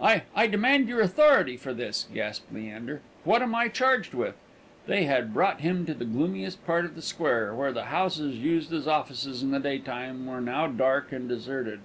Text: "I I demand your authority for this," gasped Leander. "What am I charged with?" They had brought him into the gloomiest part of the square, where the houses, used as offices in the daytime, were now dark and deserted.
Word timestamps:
"I 0.00 0.22
I 0.36 0.46
demand 0.46 0.86
your 0.88 1.00
authority 1.00 1.56
for 1.56 1.74
this," 1.74 2.06
gasped 2.14 2.54
Leander. 2.54 3.00
"What 3.24 3.42
am 3.42 3.56
I 3.56 3.66
charged 3.66 4.14
with?" 4.14 4.36
They 4.86 5.02
had 5.02 5.34
brought 5.34 5.62
him 5.62 5.78
into 5.78 5.94
the 5.94 6.04
gloomiest 6.04 6.64
part 6.64 6.84
of 6.84 6.94
the 6.94 7.02
square, 7.02 7.52
where 7.52 7.72
the 7.72 7.86
houses, 7.86 8.36
used 8.36 8.72
as 8.72 8.86
offices 8.86 9.42
in 9.42 9.50
the 9.50 9.58
daytime, 9.58 10.26
were 10.26 10.40
now 10.40 10.68
dark 10.68 11.10
and 11.10 11.28
deserted. 11.28 11.80